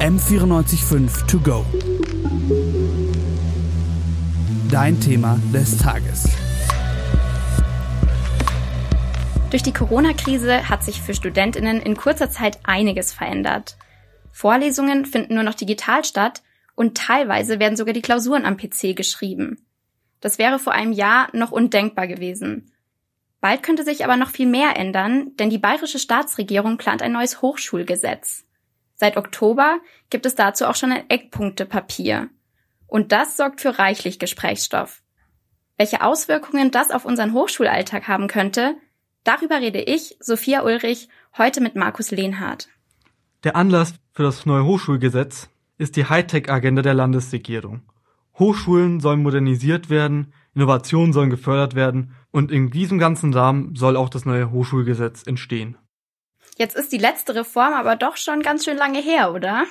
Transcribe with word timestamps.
M945 0.00 1.26
To 1.26 1.40
Go. 1.40 1.66
Dein 4.70 5.00
Thema 5.00 5.40
des 5.52 5.76
Tages. 5.76 6.28
Durch 9.50 9.64
die 9.64 9.72
Corona-Krise 9.72 10.68
hat 10.68 10.84
sich 10.84 11.02
für 11.02 11.14
Studentinnen 11.14 11.82
in 11.82 11.96
kurzer 11.96 12.30
Zeit 12.30 12.60
einiges 12.62 13.12
verändert. 13.12 13.76
Vorlesungen 14.30 15.04
finden 15.04 15.34
nur 15.34 15.42
noch 15.42 15.54
digital 15.54 16.04
statt 16.04 16.42
und 16.76 16.96
teilweise 16.96 17.58
werden 17.58 17.76
sogar 17.76 17.92
die 17.92 18.02
Klausuren 18.02 18.44
am 18.44 18.56
PC 18.56 18.94
geschrieben. 18.94 19.66
Das 20.20 20.38
wäre 20.38 20.60
vor 20.60 20.74
einem 20.74 20.92
Jahr 20.92 21.26
noch 21.32 21.50
undenkbar 21.50 22.06
gewesen. 22.06 22.70
Bald 23.40 23.64
könnte 23.64 23.82
sich 23.82 24.04
aber 24.04 24.16
noch 24.16 24.30
viel 24.30 24.46
mehr 24.46 24.76
ändern, 24.76 25.32
denn 25.40 25.50
die 25.50 25.58
bayerische 25.58 25.98
Staatsregierung 25.98 26.76
plant 26.76 27.02
ein 27.02 27.10
neues 27.10 27.42
Hochschulgesetz. 27.42 28.44
Seit 28.98 29.16
Oktober 29.16 29.78
gibt 30.10 30.26
es 30.26 30.34
dazu 30.34 30.66
auch 30.66 30.74
schon 30.74 30.92
ein 30.92 31.08
Eckpunktepapier. 31.08 32.28
Und 32.86 33.12
das 33.12 33.36
sorgt 33.36 33.60
für 33.60 33.78
reichlich 33.78 34.18
Gesprächsstoff. 34.18 35.02
Welche 35.76 36.02
Auswirkungen 36.02 36.72
das 36.72 36.90
auf 36.90 37.04
unseren 37.04 37.32
Hochschulalltag 37.32 38.08
haben 38.08 38.26
könnte, 38.26 38.74
darüber 39.22 39.60
rede 39.60 39.80
ich, 39.80 40.16
Sophia 40.18 40.64
Ulrich, 40.64 41.08
heute 41.36 41.60
mit 41.60 41.76
Markus 41.76 42.10
Lehnhardt. 42.10 42.68
Der 43.44 43.54
Anlass 43.54 43.94
für 44.12 44.24
das 44.24 44.46
neue 44.46 44.64
Hochschulgesetz 44.64 45.48
ist 45.76 45.94
die 45.94 46.06
Hightech-Agenda 46.06 46.82
der 46.82 46.94
Landesregierung. 46.94 47.82
Hochschulen 48.36 48.98
sollen 48.98 49.22
modernisiert 49.22 49.90
werden, 49.90 50.32
Innovationen 50.54 51.12
sollen 51.12 51.30
gefördert 51.30 51.76
werden 51.76 52.14
und 52.32 52.50
in 52.50 52.70
diesem 52.70 52.98
ganzen 52.98 53.32
Rahmen 53.32 53.76
soll 53.76 53.96
auch 53.96 54.08
das 54.08 54.24
neue 54.24 54.50
Hochschulgesetz 54.50 55.24
entstehen. 55.24 55.76
Jetzt 56.58 56.76
ist 56.76 56.92
die 56.92 56.98
letzte 56.98 57.36
Reform 57.36 57.72
aber 57.72 57.94
doch 57.94 58.16
schon 58.16 58.42
ganz 58.42 58.64
schön 58.64 58.76
lange 58.76 59.00
her, 59.00 59.32
oder? 59.32 59.64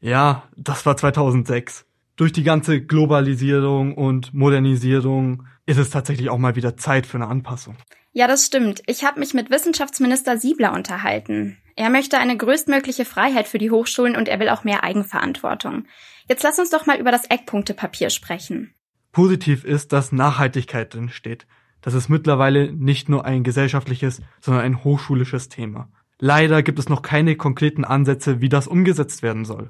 Ja, 0.00 0.44
das 0.56 0.86
war 0.86 0.96
2006. 0.96 1.86
Durch 2.14 2.30
die 2.30 2.44
ganze 2.44 2.80
Globalisierung 2.80 3.94
und 3.94 4.32
Modernisierung 4.32 5.48
ist 5.66 5.78
es 5.78 5.90
tatsächlich 5.90 6.30
auch 6.30 6.38
mal 6.38 6.54
wieder 6.54 6.76
Zeit 6.76 7.04
für 7.06 7.16
eine 7.16 7.26
Anpassung. 7.26 7.76
Ja, 8.12 8.28
das 8.28 8.46
stimmt. 8.46 8.80
Ich 8.86 9.04
habe 9.04 9.18
mich 9.18 9.34
mit 9.34 9.50
Wissenschaftsminister 9.50 10.38
Siebler 10.38 10.72
unterhalten. 10.72 11.58
Er 11.74 11.90
möchte 11.90 12.18
eine 12.18 12.36
größtmögliche 12.36 13.04
Freiheit 13.04 13.48
für 13.48 13.58
die 13.58 13.72
Hochschulen 13.72 14.14
und 14.14 14.28
er 14.28 14.38
will 14.38 14.50
auch 14.50 14.62
mehr 14.62 14.84
Eigenverantwortung. 14.84 15.86
Jetzt 16.28 16.44
lass 16.44 16.60
uns 16.60 16.70
doch 16.70 16.86
mal 16.86 17.00
über 17.00 17.10
das 17.10 17.26
Eckpunktepapier 17.26 18.10
sprechen. 18.10 18.72
Positiv 19.10 19.64
ist, 19.64 19.92
dass 19.92 20.12
Nachhaltigkeit 20.12 20.94
drin 20.94 21.08
steht. 21.08 21.48
Das 21.80 21.94
ist 21.94 22.08
mittlerweile 22.08 22.72
nicht 22.72 23.08
nur 23.08 23.24
ein 23.24 23.42
gesellschaftliches, 23.42 24.22
sondern 24.40 24.62
ein 24.62 24.84
hochschulisches 24.84 25.48
Thema. 25.48 25.88
Leider 26.26 26.62
gibt 26.62 26.78
es 26.78 26.88
noch 26.88 27.02
keine 27.02 27.36
konkreten 27.36 27.84
Ansätze, 27.84 28.40
wie 28.40 28.48
das 28.48 28.66
umgesetzt 28.66 29.22
werden 29.22 29.44
soll. 29.44 29.68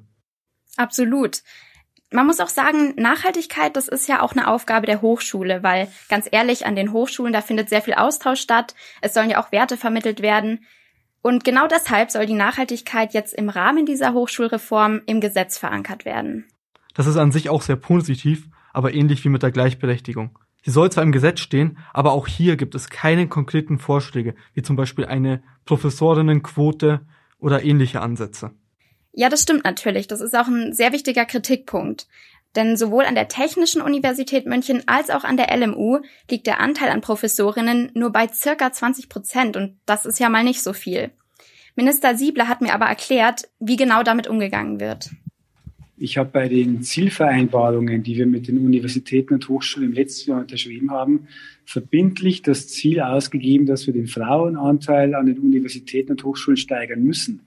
Absolut. 0.77 1.43
Man 2.13 2.29
muss 2.29 2.39
auch 2.39 2.49
sagen, 2.49 2.95
Nachhaltigkeit, 2.95 3.75
das 3.75 3.89
ist 3.89 4.09
ja 4.09 4.23
auch 4.23 4.31
eine 4.31 4.47
Aufgabe 4.47 4.87
der 4.87 5.03
Hochschule, 5.03 5.65
weil 5.65 5.89
ganz 6.09 6.29
ehrlich, 6.31 6.65
an 6.65 6.77
den 6.77 6.93
Hochschulen, 6.93 7.33
da 7.33 7.41
findet 7.41 7.71
sehr 7.71 7.83
viel 7.83 7.95
Austausch 7.95 8.41
statt. 8.41 8.77
Es 9.01 9.15
sollen 9.15 9.31
ja 9.31 9.43
auch 9.43 9.51
Werte 9.51 9.77
vermittelt 9.77 10.23
werden. 10.23 10.65
Und 11.23 11.43
genau 11.43 11.67
deshalb 11.67 12.13
soll 12.13 12.27
die 12.27 12.35
Nachhaltigkeit 12.35 13.15
jetzt 13.15 13.35
im 13.35 13.49
Rahmen 13.49 13.85
dieser 13.85 14.13
Hochschulreform 14.13 15.01
im 15.07 15.21
Gesetz 15.21 15.59
verankert 15.59 16.05
werden. 16.05 16.45
Das 16.95 17.09
ist 17.09 17.17
an 17.17 17.33
sich 17.33 17.49
auch 17.49 17.63
sehr 17.63 17.75
positiv, 17.75 18.47
aber 18.73 18.95
ähnlich 18.95 19.25
wie 19.25 19.29
mit 19.29 19.43
der 19.43 19.51
Gleichberechtigung. 19.51 20.39
Sie 20.65 20.71
soll 20.71 20.91
zwar 20.91 21.05
im 21.05 21.13
Gesetz 21.13 21.41
stehen, 21.41 21.77
aber 21.93 22.13
auch 22.13 22.27
hier 22.27 22.57
gibt 22.57 22.75
es 22.75 22.89
keine 22.89 23.29
konkreten 23.29 23.79
Vorschläge, 23.79 24.35
wie 24.55 24.63
zum 24.63 24.77
Beispiel 24.77 25.05
eine 25.05 25.43
Professorinnenquote 25.67 27.03
oder 27.39 27.63
ähnliche 27.63 28.01
Ansätze. 28.01 28.51
Ja, 29.13 29.29
das 29.29 29.43
stimmt 29.43 29.65
natürlich. 29.65 30.07
Das 30.09 30.23
ist 30.23 30.35
auch 30.35 30.49
ein 30.49 30.73
sehr 30.73 30.93
wichtiger 30.93 31.27
Kritikpunkt. 31.27 32.09
Denn 32.57 32.79
sowohl 32.79 33.05
an 33.05 33.15
der 33.15 33.29
Technischen 33.29 33.83
Universität 33.83 34.47
München 34.47 34.83
als 34.87 35.11
auch 35.11 35.25
an 35.25 35.37
der 35.37 35.55
LMU 35.55 35.99
liegt 36.31 36.47
der 36.47 36.61
Anteil 36.61 36.89
an 36.89 37.03
Professorinnen 37.03 37.91
nur 37.95 38.11
bei 38.11 38.29
circa 38.29 38.73
20 38.73 39.09
Prozent 39.11 39.57
und 39.57 39.79
das 39.85 40.07
ist 40.07 40.19
ja 40.19 40.31
mal 40.31 40.45
nicht 40.45 40.63
so 40.63 40.73
viel. 40.73 41.11
Minister 41.75 42.17
Siebler 42.17 42.49
hat 42.49 42.61
mir 42.61 42.73
aber 42.73 42.87
erklärt, 42.87 43.49
wie 43.59 43.77
genau 43.77 44.03
damit 44.03 44.29
umgegangen 44.29 44.81
wird. 44.81 45.11
Ich 45.97 46.19
habe 46.19 46.31
bei 46.33 46.49
den 46.49 46.83
Zielvereinbarungen, 46.83 48.03
die 48.03 48.17
wir 48.17 48.27
mit 48.27 48.49
den 48.49 48.59
Universitäten 48.59 49.35
und 49.35 49.49
Hochschulen 49.49 49.91
im 49.91 49.95
letzten 49.95 50.31
Jahr 50.31 50.41
unterschrieben 50.41 50.91
haben, 50.91 51.29
verbindlich 51.65 52.43
das 52.43 52.69
Ziel 52.69 53.01
ausgegeben, 53.01 53.67
dass 53.67 53.87
wir 53.87 53.95
den 53.95 54.09
Frauenanteil 54.09 55.15
an 55.15 55.27
den 55.27 55.39
Universitäten 55.39 56.13
und 56.13 56.25
Hochschulen 56.25 56.57
steigern 56.57 57.03
müssen. 57.03 57.43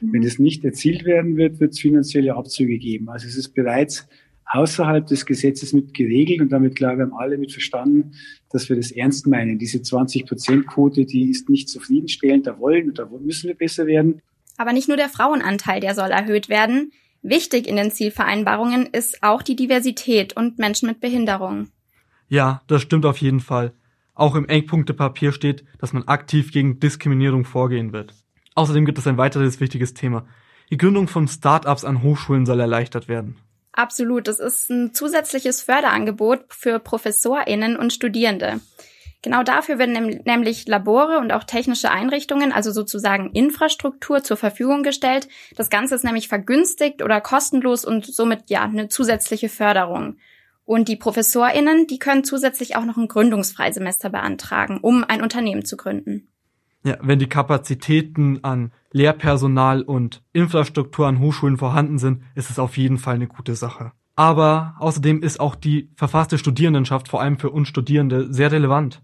Wenn 0.00 0.22
es 0.22 0.38
nicht 0.38 0.64
erzielt 0.64 1.04
werden 1.04 1.36
wird, 1.36 1.60
wird 1.60 1.72
es 1.72 1.80
finanzielle 1.80 2.34
Abzüge 2.34 2.78
geben. 2.78 3.10
Also 3.10 3.26
es 3.26 3.36
ist 3.36 3.50
bereits 3.50 4.08
außerhalb 4.46 5.06
des 5.06 5.26
Gesetzes 5.26 5.72
mit 5.74 5.94
geregelt 5.94 6.40
und 6.40 6.50
damit, 6.50 6.74
glaube 6.74 6.94
ich, 6.94 7.00
haben 7.02 7.12
alle 7.12 7.38
mit 7.38 7.52
verstanden, 7.52 8.12
dass 8.50 8.68
wir 8.68 8.76
das 8.76 8.90
ernst 8.90 9.26
meinen. 9.26 9.58
Diese 9.58 9.78
20-Prozent-Quote, 9.78 11.04
die 11.04 11.30
ist 11.30 11.50
nicht 11.50 11.68
zufriedenstellend, 11.68 12.46
da 12.46 12.58
wollen 12.58 12.88
und 12.88 12.98
da 12.98 13.08
müssen 13.20 13.48
wir 13.48 13.54
besser 13.54 13.86
werden. 13.86 14.22
Aber 14.56 14.72
nicht 14.72 14.88
nur 14.88 14.96
der 14.96 15.08
Frauenanteil, 15.08 15.80
der 15.80 15.94
soll 15.94 16.10
erhöht 16.10 16.48
werden. 16.48 16.92
Wichtig 17.22 17.66
in 17.66 17.76
den 17.76 17.90
Zielvereinbarungen 17.90 18.86
ist 18.86 19.22
auch 19.22 19.42
die 19.42 19.56
Diversität 19.56 20.36
und 20.36 20.58
Menschen 20.58 20.88
mit 20.88 21.00
Behinderung. 21.00 21.68
Ja, 22.28 22.62
das 22.66 22.82
stimmt 22.82 23.04
auf 23.04 23.18
jeden 23.18 23.40
Fall. 23.40 23.72
Auch 24.14 24.34
im 24.34 24.48
Eckpunktepapier 24.48 25.32
steht, 25.32 25.64
dass 25.78 25.92
man 25.92 26.08
aktiv 26.08 26.52
gegen 26.52 26.80
Diskriminierung 26.80 27.44
vorgehen 27.44 27.92
wird. 27.92 28.14
Außerdem 28.54 28.84
gibt 28.84 28.98
es 28.98 29.06
ein 29.06 29.18
weiteres 29.18 29.60
wichtiges 29.60 29.94
Thema. 29.94 30.26
Die 30.70 30.76
Gründung 30.76 31.08
von 31.08 31.28
Start-ups 31.28 31.84
an 31.84 32.02
Hochschulen 32.02 32.46
soll 32.46 32.60
erleichtert 32.60 33.08
werden. 33.08 33.36
Absolut, 33.72 34.28
das 34.28 34.38
ist 34.40 34.70
ein 34.70 34.94
zusätzliches 34.94 35.62
Förderangebot 35.62 36.44
für 36.48 36.78
Professorinnen 36.78 37.76
und 37.76 37.92
Studierende. 37.92 38.60
Genau 39.22 39.42
dafür 39.42 39.78
werden 39.78 40.22
nämlich 40.24 40.66
Labore 40.66 41.18
und 41.18 41.32
auch 41.32 41.44
technische 41.44 41.90
Einrichtungen, 41.90 42.52
also 42.52 42.72
sozusagen 42.72 43.32
Infrastruktur 43.32 44.22
zur 44.22 44.38
Verfügung 44.38 44.82
gestellt. 44.82 45.28
Das 45.56 45.68
Ganze 45.68 45.94
ist 45.94 46.04
nämlich 46.04 46.28
vergünstigt 46.28 47.02
oder 47.02 47.20
kostenlos 47.20 47.84
und 47.84 48.06
somit 48.06 48.48
ja 48.48 48.62
eine 48.62 48.88
zusätzliche 48.88 49.50
Förderung. 49.50 50.16
Und 50.64 50.88
die 50.88 50.96
ProfessorInnen, 50.96 51.86
die 51.86 51.98
können 51.98 52.24
zusätzlich 52.24 52.76
auch 52.76 52.84
noch 52.84 52.96
ein 52.96 53.08
Gründungsfreisemester 53.08 54.08
beantragen, 54.08 54.78
um 54.80 55.04
ein 55.04 55.20
Unternehmen 55.20 55.64
zu 55.64 55.76
gründen. 55.76 56.28
Ja, 56.82 56.96
wenn 57.02 57.18
die 57.18 57.28
Kapazitäten 57.28 58.42
an 58.42 58.72
Lehrpersonal 58.90 59.82
und 59.82 60.22
Infrastruktur 60.32 61.06
an 61.06 61.18
Hochschulen 61.18 61.58
vorhanden 61.58 61.98
sind, 61.98 62.22
ist 62.34 62.48
es 62.48 62.58
auf 62.58 62.78
jeden 62.78 62.96
Fall 62.96 63.16
eine 63.16 63.26
gute 63.26 63.54
Sache. 63.54 63.92
Aber 64.16 64.76
außerdem 64.78 65.22
ist 65.22 65.40
auch 65.40 65.54
die 65.54 65.90
verfasste 65.94 66.38
Studierendenschaft 66.38 67.08
vor 67.08 67.20
allem 67.20 67.38
für 67.38 67.50
uns 67.50 67.68
Studierende 67.68 68.32
sehr 68.32 68.50
relevant. 68.52 69.02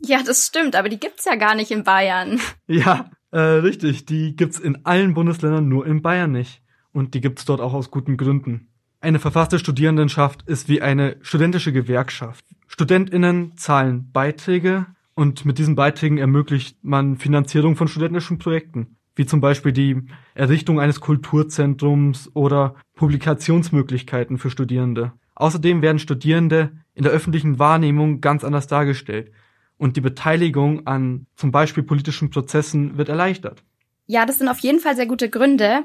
Ja, 0.00 0.22
das 0.22 0.46
stimmt, 0.46 0.76
aber 0.76 0.88
die 0.88 1.00
gibt's 1.00 1.24
ja 1.24 1.34
gar 1.34 1.54
nicht 1.54 1.70
in 1.70 1.84
Bayern. 1.84 2.40
Ja, 2.66 3.10
äh, 3.30 3.38
richtig. 3.38 4.06
Die 4.06 4.36
gibt's 4.36 4.58
in 4.58 4.84
allen 4.84 5.14
Bundesländern, 5.14 5.68
nur 5.68 5.86
in 5.86 6.02
Bayern 6.02 6.32
nicht. 6.32 6.62
Und 6.92 7.14
die 7.14 7.20
gibt's 7.20 7.44
dort 7.44 7.60
auch 7.60 7.74
aus 7.74 7.90
guten 7.90 8.16
Gründen. 8.16 8.68
Eine 9.00 9.18
verfasste 9.18 9.58
Studierendenschaft 9.58 10.42
ist 10.46 10.68
wie 10.68 10.82
eine 10.82 11.16
studentische 11.20 11.72
Gewerkschaft. 11.72 12.44
StudentInnen 12.66 13.56
zahlen 13.56 14.10
Beiträge 14.12 14.86
und 15.14 15.44
mit 15.44 15.58
diesen 15.58 15.76
Beiträgen 15.76 16.18
ermöglicht 16.18 16.78
man 16.82 17.16
Finanzierung 17.16 17.76
von 17.76 17.86
studentischen 17.86 18.38
Projekten, 18.38 18.96
wie 19.14 19.26
zum 19.26 19.40
Beispiel 19.40 19.72
die 19.72 20.02
Errichtung 20.34 20.80
eines 20.80 21.00
Kulturzentrums 21.00 22.30
oder 22.34 22.74
Publikationsmöglichkeiten 22.94 24.38
für 24.38 24.50
Studierende. 24.50 25.12
Außerdem 25.36 25.82
werden 25.82 26.00
Studierende 26.00 26.72
in 26.94 27.04
der 27.04 27.12
öffentlichen 27.12 27.60
Wahrnehmung 27.60 28.20
ganz 28.20 28.42
anders 28.42 28.66
dargestellt 28.66 29.30
und 29.78 29.96
die 29.96 30.00
Beteiligung 30.00 30.86
an 30.86 31.26
zum 31.36 31.52
Beispiel 31.52 31.82
politischen 31.82 32.30
Prozessen 32.30 32.98
wird 32.98 33.08
erleichtert. 33.08 33.62
Ja, 34.06 34.26
das 34.26 34.38
sind 34.38 34.48
auf 34.48 34.58
jeden 34.58 34.80
Fall 34.80 34.96
sehr 34.96 35.06
gute 35.06 35.30
Gründe. 35.30 35.84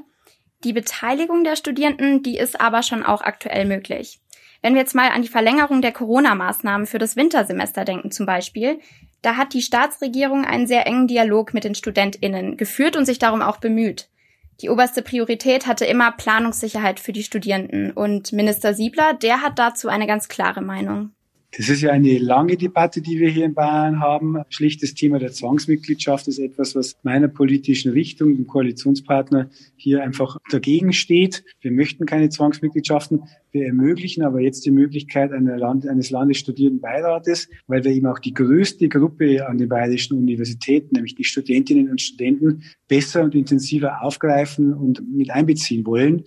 Die 0.64 0.74
Beteiligung 0.74 1.44
der 1.44 1.56
Studierenden, 1.56 2.24
die 2.24 2.38
ist 2.38 2.60
aber 2.60 2.84
schon 2.84 3.04
auch 3.04 3.22
aktuell 3.22 3.66
möglich. 3.66 4.20
Wenn 4.62 4.76
wir 4.76 4.82
jetzt 4.82 4.96
mal 4.96 5.10
an 5.10 5.22
die 5.22 5.28
Verlängerung 5.28 5.82
der 5.82 5.92
Corona-Maßnahmen 5.92 6.88
für 6.88 6.98
das 6.98 7.18
Wintersemester 7.18 7.84
denken 7.84 8.12
zum 8.12 8.26
Beispiel, 8.26 8.80
da 9.22 9.36
hat 9.36 9.54
die 9.54 9.62
Staatsregierung 9.62 10.46
einen 10.46 10.68
sehr 10.68 10.88
engen 10.88 11.08
Dialog 11.08 11.54
mit 11.54 11.66
den 11.66 11.76
StudentInnen 11.76 12.56
geführt 12.56 12.96
und 12.96 13.06
sich 13.06 13.20
darum 13.20 13.42
auch 13.42 13.58
bemüht. 13.58 14.10
Die 14.62 14.70
oberste 14.70 15.02
Priorität 15.02 15.68
hatte 15.68 15.84
immer 15.84 16.14
Planungssicherheit 16.14 17.02
für 17.02 17.12
die 17.12 17.24
Studierenden 17.24 17.92
und 17.92 18.32
Minister 18.32 18.74
Siebler, 18.74 19.14
der 19.14 19.42
hat 19.42 19.60
dazu 19.60 19.90
eine 19.90 20.08
ganz 20.08 20.30
klare 20.30 20.62
Meinung. 20.62 21.12
Das 21.56 21.70
ist 21.70 21.82
ja 21.82 21.92
eine 21.92 22.18
lange 22.18 22.58
Debatte, 22.58 23.00
die 23.00 23.20
wir 23.20 23.30
hier 23.30 23.46
in 23.46 23.54
Bayern 23.54 24.00
haben. 24.00 24.38
Schlichtes 24.50 24.96
Thema 24.96 25.20
der 25.20 25.32
Zwangsmitgliedschaft 25.32 26.28
ist 26.28 26.40
etwas, 26.40 26.74
was 26.74 26.98
meiner 27.04 27.28
politischen 27.28 27.92
Richtung, 27.92 28.36
dem 28.36 28.48
Koalitionspartner, 28.48 29.52
hier 29.76 30.02
einfach 30.02 30.38
dagegen 30.50 30.94
steht. 30.94 31.44
Wir 31.62 31.72
möchten 31.72 32.08
keine 32.08 32.30
Zwangsmitgliedschaften. 32.30 33.26
Wir 33.52 33.68
ermöglichen 33.68 34.24
aber 34.24 34.40
jetzt 34.40 34.66
die 34.66 34.72
Möglichkeit 34.72 35.30
Land, 35.32 35.88
eines 35.88 36.10
Landesstudierenbeirates, 36.10 37.50
weil 37.68 37.84
wir 37.84 37.92
eben 37.92 38.08
auch 38.08 38.18
die 38.18 38.34
größte 38.34 38.90
Gruppe 38.90 39.48
an 39.48 39.60
den 39.60 39.70
bayerischen 39.70 40.18
Universitäten, 40.18 40.96
nämlich 40.96 41.14
die 41.14 41.24
Studentinnen 41.24 41.92
und 41.92 42.02
Studenten, 42.02 42.64
besser 42.88 43.24
und 43.24 43.36
intensiver 43.36 44.02
aufgreifen 44.02 44.74
und 44.74 45.08
mit 45.08 45.30
einbeziehen 45.30 45.86
wollen. 45.86 46.24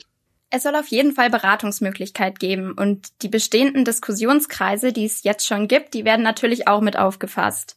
Es 0.57 0.63
soll 0.63 0.75
auf 0.75 0.87
jeden 0.87 1.13
Fall 1.13 1.29
Beratungsmöglichkeit 1.29 2.41
geben 2.41 2.73
und 2.73 3.21
die 3.21 3.29
bestehenden 3.29 3.85
Diskussionskreise, 3.85 4.91
die 4.91 5.05
es 5.05 5.23
jetzt 5.23 5.47
schon 5.47 5.69
gibt, 5.69 5.93
die 5.93 6.07
werden 6.07 6.23
natürlich 6.23 6.67
auch 6.67 6.81
mit 6.81 6.99
aufgefasst. 6.99 7.77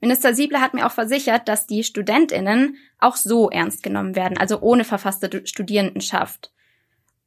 Minister 0.00 0.32
Siebler 0.32 0.60
hat 0.60 0.72
mir 0.72 0.86
auch 0.86 0.92
versichert, 0.92 1.48
dass 1.48 1.66
die 1.66 1.82
Studentinnen 1.82 2.76
auch 3.00 3.16
so 3.16 3.50
ernst 3.50 3.82
genommen 3.82 4.14
werden, 4.14 4.38
also 4.38 4.60
ohne 4.60 4.84
verfasste 4.84 5.42
Studierendenschaft. 5.44 6.52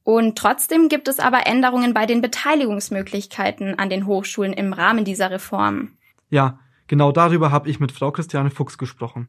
Und 0.04 0.38
trotzdem 0.38 0.88
gibt 0.88 1.10
es 1.10 1.20
aber 1.20 1.48
Änderungen 1.48 1.94
bei 1.94 2.06
den 2.06 2.22
Beteiligungsmöglichkeiten 2.22 3.78
an 3.78 3.90
den 3.90 4.08
Hochschulen 4.08 4.54
im 4.54 4.72
Rahmen 4.72 5.04
dieser 5.04 5.32
Reform. 5.32 5.98
Ja, 6.30 6.62
genau 6.88 7.12
darüber 7.12 7.52
habe 7.52 7.70
ich 7.70 7.82
mit 7.82 7.92
Frau 7.92 8.14
Christiane 8.14 8.52
Fuchs 8.52 8.78
gesprochen. 8.78 9.28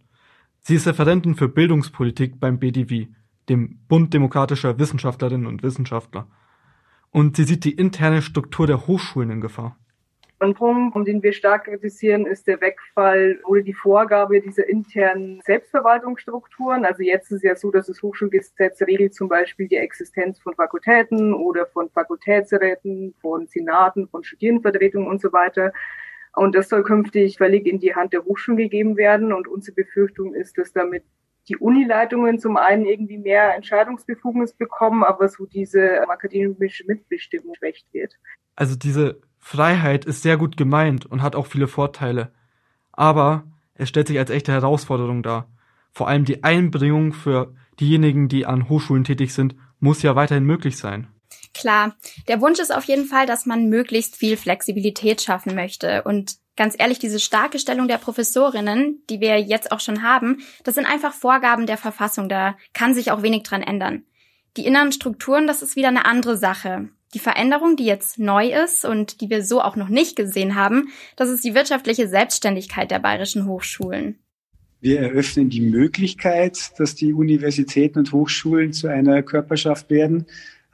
Sie 0.60 0.76
ist 0.76 0.86
Referentin 0.86 1.34
für 1.34 1.48
Bildungspolitik 1.48 2.38
beim 2.38 2.60
BDW 2.60 3.08
dem 3.48 3.78
Bund 3.88 4.14
demokratischer 4.14 4.78
Wissenschaftlerinnen 4.78 5.46
und 5.46 5.62
Wissenschaftler. 5.62 6.26
Und 7.10 7.36
sie 7.36 7.44
sieht 7.44 7.64
die 7.64 7.74
interne 7.74 8.22
Struktur 8.22 8.66
der 8.66 8.86
Hochschulen 8.86 9.30
in 9.30 9.40
Gefahr. 9.40 9.78
Ein 10.40 10.54
Punkt, 10.54 10.96
um 10.96 11.04
den 11.04 11.22
wir 11.22 11.32
stark 11.32 11.64
kritisieren, 11.64 12.26
ist 12.26 12.46
der 12.46 12.60
Wegfall 12.60 13.40
oder 13.46 13.62
die 13.62 13.72
Vorgabe 13.72 14.40
dieser 14.40 14.68
internen 14.68 15.40
Selbstverwaltungsstrukturen. 15.42 16.84
Also 16.84 17.02
jetzt 17.02 17.30
ist 17.30 17.38
es 17.38 17.42
ja 17.44 17.56
so, 17.56 17.70
dass 17.70 17.86
das 17.86 18.02
Hochschulgesetz 18.02 18.82
regelt 18.82 19.14
zum 19.14 19.28
Beispiel 19.28 19.68
die 19.68 19.76
Existenz 19.76 20.38
von 20.40 20.54
Fakultäten 20.54 21.32
oder 21.32 21.66
von 21.66 21.88
Fakultätsräten, 21.88 23.14
von 23.22 23.46
Senaten, 23.46 24.08
von 24.08 24.24
Studierendenvertretungen 24.24 25.08
und 25.08 25.20
so 25.22 25.32
weiter. 25.32 25.72
Und 26.34 26.54
das 26.54 26.68
soll 26.68 26.82
künftig 26.82 27.38
völlig 27.38 27.66
in 27.66 27.78
die 27.78 27.94
Hand 27.94 28.12
der 28.12 28.24
Hochschulen 28.24 28.58
gegeben 28.58 28.96
werden. 28.96 29.32
Und 29.32 29.46
unsere 29.46 29.76
Befürchtung 29.76 30.34
ist, 30.34 30.58
dass 30.58 30.72
damit 30.72 31.04
die 31.48 31.56
Unileitungen 31.56 32.38
zum 32.38 32.56
einen 32.56 32.86
irgendwie 32.86 33.18
mehr 33.18 33.54
Entscheidungsbefugnis 33.54 34.54
bekommen, 34.54 35.04
aber 35.04 35.28
so 35.28 35.46
diese 35.46 36.08
akademische 36.08 36.84
Mitbestimmung 36.86 37.54
schwächt 37.56 37.86
wird. 37.92 38.14
Also 38.56 38.76
diese 38.76 39.20
Freiheit 39.38 40.04
ist 40.04 40.22
sehr 40.22 40.36
gut 40.36 40.56
gemeint 40.56 41.04
und 41.06 41.22
hat 41.22 41.36
auch 41.36 41.46
viele 41.46 41.68
Vorteile. 41.68 42.32
Aber 42.92 43.44
es 43.74 43.88
stellt 43.88 44.08
sich 44.08 44.18
als 44.18 44.30
echte 44.30 44.52
Herausforderung 44.52 45.22
dar. 45.22 45.48
Vor 45.92 46.08
allem 46.08 46.24
die 46.24 46.42
Einbringung 46.42 47.12
für 47.12 47.54
diejenigen, 47.78 48.28
die 48.28 48.46
an 48.46 48.68
Hochschulen 48.68 49.04
tätig 49.04 49.34
sind, 49.34 49.54
muss 49.80 50.02
ja 50.02 50.16
weiterhin 50.16 50.44
möglich 50.44 50.78
sein. 50.78 51.08
Klar, 51.52 51.94
der 52.26 52.40
Wunsch 52.40 52.58
ist 52.58 52.74
auf 52.74 52.84
jeden 52.84 53.04
Fall, 53.04 53.26
dass 53.26 53.46
man 53.46 53.68
möglichst 53.68 54.16
viel 54.16 54.36
Flexibilität 54.36 55.20
schaffen 55.20 55.54
möchte 55.54 56.02
und 56.02 56.36
ganz 56.56 56.74
ehrlich, 56.78 56.98
diese 56.98 57.20
starke 57.20 57.58
Stellung 57.58 57.88
der 57.88 57.98
Professorinnen, 57.98 59.02
die 59.10 59.20
wir 59.20 59.40
jetzt 59.40 59.72
auch 59.72 59.80
schon 59.80 60.02
haben, 60.02 60.38
das 60.62 60.74
sind 60.74 60.86
einfach 60.86 61.12
Vorgaben 61.12 61.66
der 61.66 61.76
Verfassung, 61.76 62.28
da 62.28 62.56
kann 62.72 62.94
sich 62.94 63.10
auch 63.10 63.22
wenig 63.22 63.42
dran 63.42 63.62
ändern. 63.62 64.04
Die 64.56 64.66
inneren 64.66 64.92
Strukturen, 64.92 65.46
das 65.46 65.62
ist 65.62 65.76
wieder 65.76 65.88
eine 65.88 66.04
andere 66.04 66.36
Sache. 66.36 66.88
Die 67.12 67.18
Veränderung, 67.18 67.76
die 67.76 67.84
jetzt 67.84 68.18
neu 68.18 68.52
ist 68.52 68.84
und 68.84 69.20
die 69.20 69.30
wir 69.30 69.44
so 69.44 69.60
auch 69.60 69.76
noch 69.76 69.88
nicht 69.88 70.16
gesehen 70.16 70.54
haben, 70.54 70.88
das 71.16 71.28
ist 71.28 71.44
die 71.44 71.54
wirtschaftliche 71.54 72.08
Selbstständigkeit 72.08 72.90
der 72.90 72.98
bayerischen 72.98 73.46
Hochschulen. 73.46 74.18
Wir 74.80 75.00
eröffnen 75.00 75.48
die 75.48 75.60
Möglichkeit, 75.62 76.72
dass 76.78 76.94
die 76.94 77.12
Universitäten 77.12 78.00
und 78.00 78.12
Hochschulen 78.12 78.72
zu 78.72 78.88
einer 78.88 79.22
Körperschaft 79.22 79.90
werden. 79.90 80.26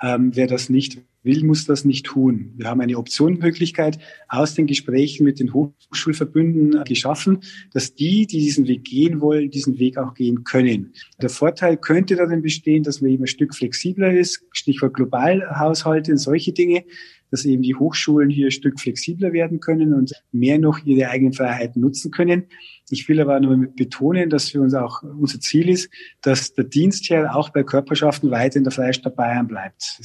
Ähm, 0.02 0.34
wer 0.34 0.46
das 0.46 0.68
nicht 0.68 0.98
will, 1.22 1.44
muss 1.44 1.66
das 1.66 1.84
nicht 1.84 2.06
tun. 2.06 2.52
Wir 2.56 2.68
haben 2.68 2.80
eine 2.80 2.96
Optionenmöglichkeit 2.98 3.98
aus 4.28 4.54
den 4.54 4.66
Gesprächen 4.66 5.24
mit 5.24 5.38
den 5.40 5.52
Hochschulverbünden 5.52 6.84
geschaffen, 6.84 7.40
dass 7.72 7.94
die, 7.94 8.26
die 8.26 8.38
diesen 8.38 8.66
Weg 8.66 8.84
gehen 8.84 9.20
wollen, 9.20 9.50
diesen 9.50 9.78
Weg 9.78 9.98
auch 9.98 10.14
gehen 10.14 10.44
können. 10.44 10.92
Der 11.20 11.28
Vorteil 11.28 11.76
könnte 11.76 12.16
darin 12.16 12.42
bestehen, 12.42 12.82
dass 12.82 13.00
man 13.00 13.10
eben 13.10 13.24
ein 13.24 13.28
Stück 13.28 13.54
flexibler 13.54 14.12
ist, 14.12 14.44
Stichwort 14.52 14.94
Globalhaushalte 14.94 16.12
und 16.12 16.18
solche 16.18 16.52
Dinge, 16.52 16.84
dass 17.30 17.44
eben 17.44 17.62
die 17.62 17.74
Hochschulen 17.74 18.28
hier 18.28 18.48
ein 18.48 18.52
Stück 18.52 18.80
flexibler 18.80 19.32
werden 19.32 19.60
können 19.60 19.94
und 19.94 20.12
mehr 20.32 20.58
noch 20.58 20.84
ihre 20.84 21.10
eigenen 21.10 21.32
Freiheiten 21.32 21.80
nutzen 21.80 22.10
können. 22.10 22.44
Ich 22.90 23.08
will 23.08 23.20
aber 23.20 23.38
nur 23.38 23.68
betonen, 23.76 24.30
dass 24.30 24.50
für 24.50 24.60
uns 24.60 24.74
auch 24.74 25.02
unser 25.02 25.38
Ziel 25.38 25.68
ist, 25.68 25.90
dass 26.22 26.54
der 26.54 26.64
Dienstherr 26.64 27.36
auch 27.36 27.50
bei 27.50 27.62
Körperschaften 27.62 28.30
weiter 28.30 28.56
in 28.56 28.64
der 28.64 28.72
Freistaat 28.72 29.14
Bayern 29.14 29.46
bleibt. 29.46 30.00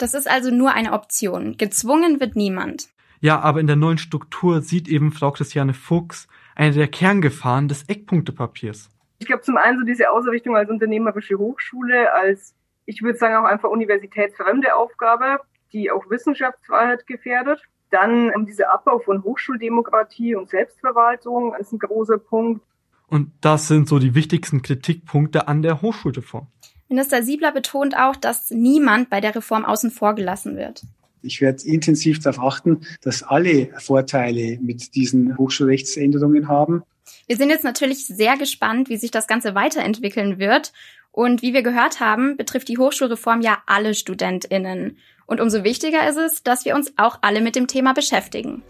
Das 0.00 0.14
ist 0.14 0.30
also 0.30 0.50
nur 0.50 0.72
eine 0.72 0.92
Option. 0.92 1.58
Gezwungen 1.58 2.20
wird 2.20 2.34
niemand. 2.34 2.88
Ja, 3.20 3.40
aber 3.40 3.60
in 3.60 3.66
der 3.66 3.76
neuen 3.76 3.98
Struktur 3.98 4.62
sieht 4.62 4.88
eben 4.88 5.12
Frau 5.12 5.30
Christiane 5.30 5.74
Fuchs 5.74 6.26
eine 6.54 6.74
der 6.74 6.88
Kerngefahren 6.88 7.68
des 7.68 7.86
Eckpunktepapiers. 7.86 8.88
Ich 9.18 9.26
glaube 9.26 9.42
zum 9.42 9.58
einen 9.58 9.78
so 9.78 9.84
diese 9.84 10.10
Ausrichtung 10.10 10.56
als 10.56 10.70
unternehmerische 10.70 11.36
Hochschule, 11.36 12.14
als 12.14 12.54
ich 12.86 13.02
würde 13.02 13.18
sagen 13.18 13.34
auch 13.36 13.48
einfach 13.48 13.68
universitätsfremde 13.68 14.74
Aufgabe, 14.74 15.40
die 15.74 15.90
auch 15.90 16.08
Wissenschaftsfreiheit 16.08 17.06
gefährdet. 17.06 17.60
Dann 17.90 18.32
um, 18.34 18.46
dieser 18.46 18.72
Abbau 18.72 19.00
von 19.00 19.22
Hochschuldemokratie 19.22 20.34
und 20.34 20.48
Selbstverwaltung 20.48 21.54
ist 21.56 21.72
ein 21.72 21.78
großer 21.78 22.16
Punkt. 22.16 22.64
Und 23.06 23.32
das 23.42 23.68
sind 23.68 23.86
so 23.86 23.98
die 23.98 24.14
wichtigsten 24.14 24.62
Kritikpunkte 24.62 25.46
an 25.46 25.60
der 25.60 25.82
Hochschulreform. 25.82 26.46
Minister 26.90 27.22
Siebler 27.22 27.52
betont 27.52 27.96
auch, 27.96 28.16
dass 28.16 28.50
niemand 28.50 29.10
bei 29.10 29.20
der 29.20 29.34
Reform 29.34 29.64
außen 29.64 29.92
vor 29.92 30.16
gelassen 30.16 30.56
wird. 30.56 30.82
Ich 31.22 31.40
werde 31.40 31.62
intensiv 31.64 32.18
darauf 32.18 32.40
achten, 32.40 32.80
dass 33.00 33.22
alle 33.22 33.68
Vorteile 33.78 34.58
mit 34.60 34.96
diesen 34.96 35.38
Hochschulrechtsänderungen 35.38 36.48
haben. 36.48 36.82
Wir 37.28 37.36
sind 37.36 37.50
jetzt 37.50 37.62
natürlich 37.62 38.06
sehr 38.06 38.36
gespannt, 38.36 38.88
wie 38.88 38.96
sich 38.96 39.12
das 39.12 39.28
Ganze 39.28 39.54
weiterentwickeln 39.54 40.38
wird. 40.38 40.72
Und 41.12 41.42
wie 41.42 41.52
wir 41.52 41.62
gehört 41.62 42.00
haben, 42.00 42.36
betrifft 42.36 42.68
die 42.68 42.78
Hochschulreform 42.78 43.40
ja 43.40 43.58
alle 43.66 43.94
Studentinnen. 43.94 44.98
Und 45.26 45.40
umso 45.40 45.62
wichtiger 45.62 46.08
ist 46.08 46.16
es, 46.16 46.42
dass 46.42 46.64
wir 46.64 46.74
uns 46.74 46.92
auch 46.96 47.18
alle 47.22 47.40
mit 47.40 47.54
dem 47.54 47.68
Thema 47.68 47.92
beschäftigen. 47.92 48.62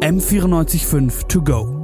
M945 0.00 1.28
to 1.28 1.42
go. 1.42 1.83